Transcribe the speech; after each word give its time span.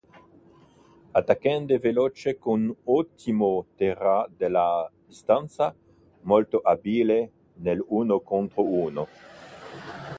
Attaccante 1.19 1.77
veloce 1.83 2.35
con 2.39 2.61
un 2.65 2.75
ottimo 2.85 3.67
tiro 3.77 4.27
dalla 4.35 4.91
distanza, 5.05 5.75
molto 6.21 6.57
abile 6.57 7.31
nell'uno 7.57 8.19
contro 8.21 8.63
uno. 8.63 9.07